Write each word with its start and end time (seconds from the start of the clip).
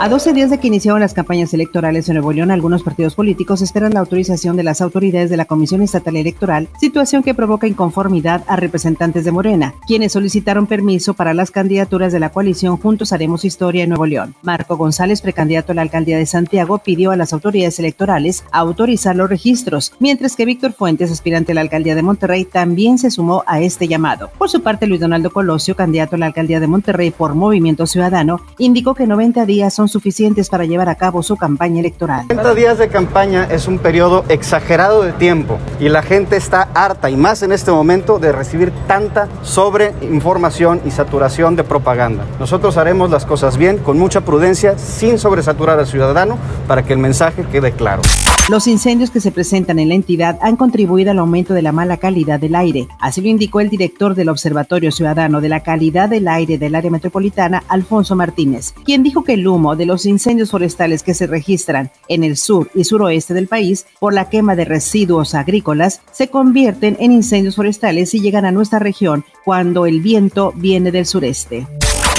A 0.00 0.08
12 0.08 0.32
días 0.32 0.48
de 0.48 0.60
que 0.60 0.68
iniciaron 0.68 1.00
las 1.00 1.12
campañas 1.12 1.52
electorales 1.52 2.08
en 2.08 2.14
Nuevo 2.14 2.32
León, 2.32 2.52
algunos 2.52 2.84
partidos 2.84 3.16
políticos 3.16 3.62
esperan 3.62 3.94
la 3.94 4.00
autorización 4.00 4.56
de 4.56 4.62
las 4.62 4.80
autoridades 4.80 5.28
de 5.28 5.36
la 5.36 5.44
Comisión 5.44 5.82
Estatal 5.82 6.14
Electoral, 6.14 6.68
situación 6.78 7.24
que 7.24 7.34
provoca 7.34 7.66
inconformidad 7.66 8.44
a 8.46 8.54
representantes 8.54 9.24
de 9.24 9.32
Morena, 9.32 9.74
quienes 9.88 10.12
solicitaron 10.12 10.68
permiso 10.68 11.14
para 11.14 11.34
las 11.34 11.50
candidaturas 11.50 12.12
de 12.12 12.20
la 12.20 12.30
coalición 12.30 12.76
Juntos 12.76 13.12
Haremos 13.12 13.44
Historia 13.44 13.82
en 13.82 13.88
Nuevo 13.88 14.06
León. 14.06 14.36
Marco 14.42 14.76
González, 14.76 15.20
precandidato 15.20 15.72
a 15.72 15.74
la 15.74 15.82
alcaldía 15.82 16.16
de 16.16 16.26
Santiago, 16.26 16.78
pidió 16.78 17.10
a 17.10 17.16
las 17.16 17.32
autoridades 17.32 17.80
electorales 17.80 18.44
autorizar 18.52 19.16
los 19.16 19.28
registros, 19.28 19.92
mientras 19.98 20.36
que 20.36 20.44
Víctor 20.44 20.74
Fuentes, 20.74 21.10
aspirante 21.10 21.50
a 21.50 21.54
la 21.56 21.62
alcaldía 21.62 21.96
de 21.96 22.02
Monterrey, 22.02 22.44
también 22.44 22.98
se 22.98 23.10
sumó 23.10 23.42
a 23.48 23.60
este 23.60 23.88
llamado. 23.88 24.30
Por 24.38 24.48
su 24.48 24.62
parte, 24.62 24.86
Luis 24.86 25.00
Donaldo 25.00 25.32
Colosio, 25.32 25.74
candidato 25.74 26.14
a 26.14 26.20
la 26.20 26.26
alcaldía 26.26 26.60
de 26.60 26.68
Monterrey 26.68 27.10
por 27.10 27.34
Movimiento 27.34 27.84
Ciudadano, 27.88 28.40
indicó 28.58 28.94
que 28.94 29.08
90 29.08 29.44
días 29.44 29.74
son 29.74 29.87
suficientes 29.88 30.48
para 30.48 30.64
llevar 30.64 30.88
a 30.88 30.94
cabo 30.94 31.22
su 31.22 31.36
campaña 31.36 31.80
electoral. 31.80 32.26
30 32.28 32.54
días 32.54 32.78
de 32.78 32.88
campaña 32.88 33.48
es 33.50 33.66
un 33.66 33.78
periodo 33.78 34.24
exagerado 34.28 35.02
de 35.02 35.12
tiempo 35.12 35.58
y 35.80 35.88
la 35.88 36.02
gente 36.02 36.36
está 36.36 36.68
harta 36.74 37.10
y 37.10 37.16
más 37.16 37.42
en 37.42 37.52
este 37.52 37.70
momento 37.70 38.18
de 38.18 38.32
recibir 38.32 38.72
tanta 38.86 39.28
sobreinformación 39.42 40.80
y 40.84 40.90
saturación 40.90 41.56
de 41.56 41.64
propaganda. 41.64 42.24
Nosotros 42.38 42.76
haremos 42.76 43.10
las 43.10 43.24
cosas 43.24 43.56
bien, 43.56 43.78
con 43.78 43.98
mucha 43.98 44.22
prudencia, 44.22 44.78
sin 44.78 45.18
sobresaturar 45.18 45.78
al 45.78 45.86
ciudadano, 45.86 46.38
para 46.66 46.84
que 46.84 46.92
el 46.92 46.98
mensaje 46.98 47.44
quede 47.44 47.72
claro. 47.72 48.02
Los 48.48 48.66
incendios 48.66 49.10
que 49.10 49.20
se 49.20 49.30
presentan 49.30 49.78
en 49.78 49.90
la 49.90 49.94
entidad 49.94 50.38
han 50.40 50.56
contribuido 50.56 51.10
al 51.10 51.18
aumento 51.18 51.52
de 51.52 51.60
la 51.60 51.70
mala 51.70 51.98
calidad 51.98 52.40
del 52.40 52.54
aire. 52.54 52.88
Así 52.98 53.20
lo 53.20 53.28
indicó 53.28 53.60
el 53.60 53.68
director 53.68 54.14
del 54.14 54.30
Observatorio 54.30 54.90
Ciudadano 54.90 55.42
de 55.42 55.50
la 55.50 55.62
Calidad 55.62 56.08
del 56.08 56.26
Aire 56.28 56.56
del 56.56 56.74
Área 56.74 56.90
Metropolitana, 56.90 57.62
Alfonso 57.68 58.16
Martínez, 58.16 58.72
quien 58.86 59.02
dijo 59.02 59.22
que 59.22 59.34
el 59.34 59.46
humo 59.46 59.76
de 59.76 59.84
los 59.84 60.06
incendios 60.06 60.50
forestales 60.50 61.02
que 61.02 61.12
se 61.12 61.26
registran 61.26 61.90
en 62.08 62.24
el 62.24 62.38
sur 62.38 62.70
y 62.74 62.84
suroeste 62.84 63.34
del 63.34 63.48
país 63.48 63.84
por 64.00 64.14
la 64.14 64.30
quema 64.30 64.56
de 64.56 64.64
residuos 64.64 65.34
agrícolas 65.34 66.00
se 66.10 66.28
convierten 66.28 66.96
en 67.00 67.12
incendios 67.12 67.56
forestales 67.56 68.14
y 68.14 68.20
llegan 68.20 68.46
a 68.46 68.52
nuestra 68.52 68.78
región 68.78 69.26
cuando 69.44 69.84
el 69.84 70.00
viento 70.00 70.54
viene 70.56 70.90
del 70.90 71.04
sureste 71.04 71.66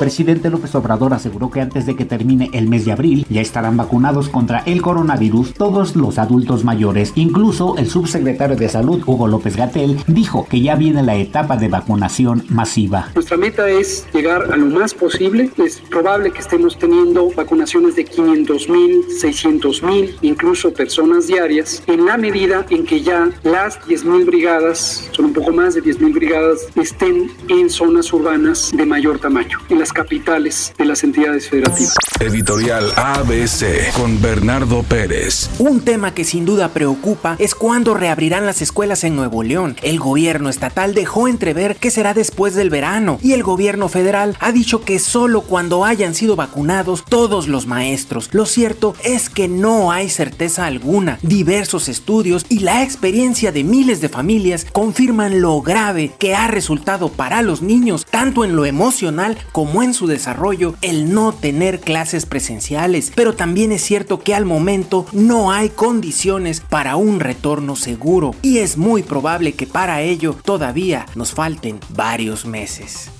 presidente 0.00 0.48
López 0.48 0.74
Obrador 0.74 1.12
aseguró 1.12 1.50
que 1.50 1.60
antes 1.60 1.84
de 1.84 1.94
que 1.94 2.06
termine 2.06 2.48
el 2.54 2.68
mes 2.68 2.86
de 2.86 2.92
abril 2.92 3.26
ya 3.28 3.42
estarán 3.42 3.76
vacunados 3.76 4.30
contra 4.30 4.60
el 4.60 4.80
coronavirus 4.80 5.52
todos 5.52 5.94
los 5.94 6.18
adultos 6.18 6.64
mayores. 6.64 7.12
Incluso 7.16 7.76
el 7.76 7.86
subsecretario 7.86 8.56
de 8.56 8.70
Salud, 8.70 9.02
Hugo 9.04 9.28
López 9.28 9.56
Gatel, 9.56 9.98
dijo 10.06 10.46
que 10.48 10.62
ya 10.62 10.74
viene 10.74 11.02
la 11.02 11.16
etapa 11.16 11.58
de 11.58 11.68
vacunación 11.68 12.44
masiva. 12.48 13.08
Nuestra 13.14 13.36
meta 13.36 13.68
es 13.68 14.06
llegar 14.14 14.50
a 14.50 14.56
lo 14.56 14.66
más 14.66 14.94
posible. 14.94 15.50
Es 15.58 15.82
probable 15.90 16.30
que 16.30 16.38
estemos 16.38 16.78
teniendo 16.78 17.30
vacunaciones 17.36 17.94
de 17.94 18.06
500 18.06 18.70
mil, 18.70 19.04
600 19.20 19.82
mil, 19.82 20.16
incluso 20.22 20.72
personas 20.72 21.26
diarias, 21.26 21.82
en 21.86 22.06
la 22.06 22.16
medida 22.16 22.64
en 22.70 22.86
que 22.86 23.02
ya 23.02 23.28
las 23.42 23.86
10 23.86 24.06
mil 24.06 24.24
brigadas, 24.24 25.10
son 25.12 25.26
un 25.26 25.32
poco 25.34 25.52
más 25.52 25.74
de 25.74 25.82
10 25.82 26.00
mil 26.00 26.14
brigadas, 26.14 26.68
estén 26.74 27.30
en 27.48 27.68
zonas 27.68 28.10
urbanas 28.14 28.72
de 28.74 28.86
mayor 28.86 29.18
tamaño. 29.18 29.58
En 29.68 29.78
las 29.78 29.89
capitales 29.92 30.72
de 30.78 30.84
las 30.84 31.04
entidades 31.04 31.48
federativas. 31.48 31.94
Editorial 32.20 32.90
ABC 32.96 33.92
con 33.92 34.20
Bernardo 34.20 34.82
Pérez. 34.82 35.50
Un 35.58 35.80
tema 35.80 36.14
que 36.14 36.24
sin 36.24 36.44
duda 36.44 36.68
preocupa 36.68 37.36
es 37.38 37.54
cuándo 37.54 37.94
reabrirán 37.94 38.46
las 38.46 38.62
escuelas 38.62 39.04
en 39.04 39.16
Nuevo 39.16 39.42
León. 39.42 39.76
El 39.82 39.98
gobierno 39.98 40.48
estatal 40.48 40.94
dejó 40.94 41.28
entrever 41.28 41.76
que 41.76 41.90
será 41.90 42.14
después 42.14 42.54
del 42.54 42.70
verano 42.70 43.18
y 43.22 43.32
el 43.32 43.42
gobierno 43.42 43.88
federal 43.88 44.36
ha 44.40 44.52
dicho 44.52 44.82
que 44.82 44.98
solo 44.98 45.42
cuando 45.42 45.84
hayan 45.84 46.14
sido 46.14 46.36
vacunados 46.36 47.04
todos 47.04 47.48
los 47.48 47.66
maestros. 47.66 48.28
Lo 48.32 48.46
cierto 48.46 48.94
es 49.04 49.30
que 49.30 49.48
no 49.48 49.92
hay 49.92 50.08
certeza 50.10 50.66
alguna. 50.66 51.18
Diversos 51.22 51.88
estudios 51.88 52.46
y 52.48 52.60
la 52.60 52.82
experiencia 52.82 53.52
de 53.52 53.64
miles 53.64 54.00
de 54.00 54.08
familias 54.08 54.66
confirman 54.72 55.40
lo 55.40 55.60
grave 55.62 56.12
que 56.18 56.34
ha 56.34 56.48
resultado 56.48 57.08
para 57.08 57.42
los 57.42 57.62
niños, 57.62 58.06
tanto 58.08 58.44
en 58.44 58.56
lo 58.56 58.66
emocional 58.66 59.38
como 59.52 59.79
en 59.82 59.94
su 59.94 60.06
desarrollo 60.06 60.74
el 60.82 61.12
no 61.12 61.32
tener 61.32 61.80
clases 61.80 62.26
presenciales, 62.26 63.12
pero 63.14 63.34
también 63.34 63.72
es 63.72 63.82
cierto 63.82 64.20
que 64.20 64.34
al 64.34 64.44
momento 64.44 65.06
no 65.12 65.52
hay 65.52 65.68
condiciones 65.70 66.60
para 66.60 66.96
un 66.96 67.20
retorno 67.20 67.76
seguro 67.76 68.34
y 68.42 68.58
es 68.58 68.76
muy 68.76 69.02
probable 69.02 69.52
que 69.52 69.66
para 69.66 70.02
ello 70.02 70.36
todavía 70.44 71.06
nos 71.14 71.32
falten 71.32 71.80
varios 71.90 72.44
meses. 72.44 73.10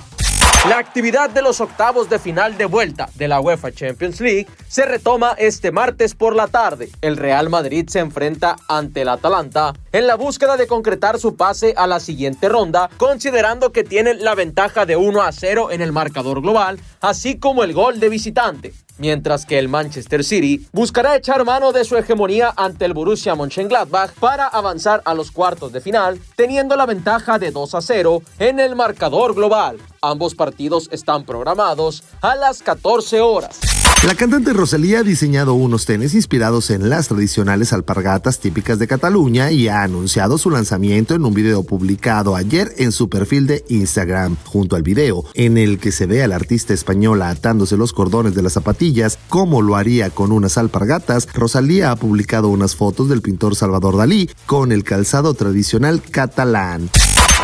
La 0.70 0.78
actividad 0.78 1.28
de 1.31 1.42
los 1.42 1.60
octavos 1.60 2.08
de 2.08 2.20
final 2.20 2.56
de 2.56 2.64
vuelta 2.64 3.08
de 3.16 3.26
la 3.26 3.41
UEFA 3.41 3.72
Champions 3.72 4.20
League 4.20 4.47
se 4.69 4.86
retoma 4.86 5.34
este 5.36 5.72
martes 5.72 6.14
por 6.14 6.36
la 6.36 6.47
tarde. 6.47 6.91
El 7.00 7.16
Real 7.16 7.50
Madrid 7.50 7.88
se 7.88 7.98
enfrenta 7.98 8.54
ante 8.69 9.03
el 9.03 9.09
Atalanta 9.09 9.72
en 9.91 10.06
la 10.06 10.14
búsqueda 10.14 10.56
de 10.56 10.69
concretar 10.69 11.19
su 11.19 11.34
pase 11.34 11.75
a 11.76 11.88
la 11.88 11.98
siguiente 11.98 12.48
ronda, 12.48 12.88
considerando 12.98 13.72
que 13.72 13.82
tienen 13.82 14.22
la 14.22 14.36
ventaja 14.36 14.86
de 14.86 14.94
1 14.94 15.22
a 15.22 15.32
0 15.32 15.72
en 15.72 15.80
el 15.80 15.91
marcador 15.91 16.41
global, 16.41 16.78
así 17.00 17.41
como 17.41 17.64
el 17.64 17.72
gol 17.72 17.98
de 17.98 18.09
visitante 18.09 18.72
mientras 19.00 19.44
que 19.44 19.58
el 19.58 19.68
Manchester 19.68 20.22
City 20.22 20.64
buscará 20.72 21.16
echar 21.16 21.44
mano 21.44 21.72
de 21.72 21.84
su 21.84 21.96
hegemonía 21.96 22.52
ante 22.56 22.84
el 22.84 22.94
Borussia 22.94 23.34
Mönchengladbach 23.34 24.12
para 24.12 24.46
avanzar 24.46 25.02
a 25.04 25.14
los 25.14 25.32
cuartos 25.32 25.72
de 25.72 25.80
final, 25.80 26.20
teniendo 26.36 26.76
la 26.76 26.86
ventaja 26.86 27.38
de 27.38 27.50
2 27.50 27.74
a 27.74 27.80
0 27.80 28.22
en 28.38 28.60
el 28.60 28.76
marcador 28.76 29.34
global. 29.34 29.78
Ambos 30.00 30.34
partidos 30.34 30.88
están 30.92 31.24
programados 31.24 32.04
a 32.20 32.36
las 32.36 32.62
14 32.62 33.20
horas. 33.20 33.79
La 34.06 34.14
cantante 34.14 34.54
Rosalía 34.54 35.00
ha 35.00 35.02
diseñado 35.02 35.52
unos 35.52 35.84
tenis 35.84 36.14
inspirados 36.14 36.70
en 36.70 36.88
las 36.88 37.08
tradicionales 37.08 37.74
alpargatas 37.74 38.40
típicas 38.40 38.78
de 38.78 38.86
Cataluña 38.86 39.50
y 39.50 39.68
ha 39.68 39.82
anunciado 39.82 40.38
su 40.38 40.48
lanzamiento 40.48 41.14
en 41.14 41.26
un 41.26 41.34
video 41.34 41.64
publicado 41.64 42.34
ayer 42.34 42.72
en 42.78 42.92
su 42.92 43.10
perfil 43.10 43.46
de 43.46 43.62
Instagram. 43.68 44.38
Junto 44.46 44.74
al 44.74 44.82
video, 44.82 45.26
en 45.34 45.58
el 45.58 45.78
que 45.78 45.92
se 45.92 46.06
ve 46.06 46.22
al 46.22 46.32
artista 46.32 46.72
española 46.72 47.28
atándose 47.28 47.76
los 47.76 47.92
cordones 47.92 48.34
de 48.34 48.40
las 48.40 48.54
zapatillas, 48.54 49.18
como 49.28 49.60
lo 49.60 49.76
haría 49.76 50.08
con 50.08 50.32
unas 50.32 50.56
alpargatas, 50.56 51.28
Rosalía 51.34 51.90
ha 51.90 51.96
publicado 51.96 52.48
unas 52.48 52.76
fotos 52.76 53.10
del 53.10 53.20
pintor 53.20 53.54
Salvador 53.54 53.98
Dalí 53.98 54.30
con 54.46 54.72
el 54.72 54.82
calzado 54.82 55.34
tradicional 55.34 56.00
catalán. 56.00 56.88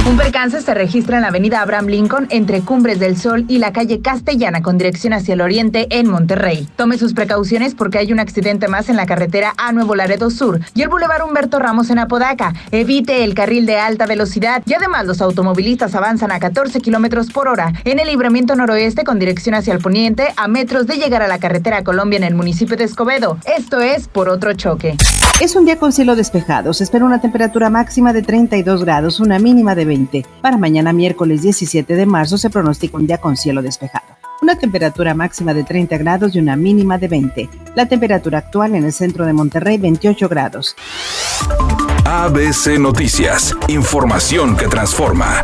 Un 0.04 0.16
percance 0.16 0.60
se 0.60 0.74
registra 0.74 1.16
en 1.16 1.22
la 1.22 1.28
avenida 1.28 1.60
Abraham 1.60 1.86
Lincoln 1.86 2.26
entre 2.30 2.60
Cumbres 2.60 3.00
del 3.00 3.16
Sol 3.16 3.44
y 3.48 3.58
la 3.58 3.72
calle 3.72 4.00
Castellana 4.00 4.62
con 4.62 4.78
dirección 4.78 5.12
hacia 5.12 5.34
el 5.34 5.40
oriente 5.40 5.86
en 5.90 6.08
Monterrey. 6.08 6.68
Tome 6.76 6.98
sus 6.98 7.14
precauciones 7.14 7.74
porque 7.74 7.98
hay 7.98 8.12
un 8.12 8.20
accidente 8.20 8.68
más 8.68 8.88
en 8.88 8.96
la 8.96 9.06
carretera 9.06 9.54
a 9.56 9.72
Nuevo 9.72 9.94
Laredo 9.94 10.30
Sur 10.30 10.60
y 10.74 10.82
el 10.82 10.88
Boulevard 10.88 11.24
Humberto 11.24 11.58
Ramos 11.58 11.90
en 11.90 11.98
Apodaca. 11.98 12.54
Evite 12.70 13.24
el 13.24 13.34
carril 13.34 13.66
de 13.66 13.78
alta 13.78 14.06
velocidad 14.06 14.62
y 14.66 14.74
además 14.74 15.06
los 15.06 15.20
automovilistas 15.20 15.94
avanzan 15.94 16.30
a 16.30 16.38
14 16.38 16.80
kilómetros 16.80 17.30
por 17.30 17.48
hora 17.48 17.72
en 17.84 17.98
el 17.98 18.08
libramiento 18.08 18.54
noroeste 18.54 19.04
con 19.04 19.18
dirección 19.18 19.54
hacia 19.54 19.72
el 19.72 19.80
poniente 19.80 20.28
a 20.36 20.46
metros 20.46 20.86
de 20.86 20.96
llegar 20.96 21.22
a 21.22 21.28
la 21.28 21.38
carretera 21.38 21.82
Colombia 21.82 22.18
en 22.18 22.24
el 22.24 22.34
municipio 22.34 22.76
de 22.76 22.84
Escobedo. 22.84 23.38
Esto 23.56 23.80
es 23.80 24.08
por 24.08 24.28
otro 24.28 24.52
choque. 24.52 24.96
Es 25.38 25.54
un 25.54 25.66
día 25.66 25.78
con 25.78 25.92
cielo 25.92 26.16
despejado. 26.16 26.72
Se 26.72 26.82
espera 26.82 27.04
una 27.04 27.20
temperatura 27.20 27.68
máxima 27.68 28.14
de 28.14 28.22
32 28.22 28.82
grados, 28.84 29.20
una 29.20 29.38
mínima 29.38 29.74
de 29.74 29.84
20. 29.86 30.26
Para 30.42 30.58
mañana 30.58 30.92
miércoles 30.92 31.42
17 31.42 31.94
de 31.94 32.06
marzo 32.06 32.36
se 32.38 32.50
pronostica 32.50 32.96
un 32.96 33.06
día 33.06 33.18
con 33.18 33.36
cielo 33.36 33.62
despejado. 33.62 34.16
Una 34.42 34.58
temperatura 34.58 35.14
máxima 35.14 35.54
de 35.54 35.64
30 35.64 35.96
grados 35.98 36.34
y 36.34 36.38
una 36.38 36.56
mínima 36.56 36.98
de 36.98 37.08
20. 37.08 37.48
La 37.74 37.86
temperatura 37.86 38.38
actual 38.38 38.74
en 38.74 38.84
el 38.84 38.92
centro 38.92 39.24
de 39.24 39.32
Monterrey 39.32 39.78
28 39.78 40.28
grados. 40.28 40.76
ABC 42.04 42.78
Noticias. 42.78 43.56
Información 43.68 44.56
que 44.56 44.68
transforma. 44.68 45.42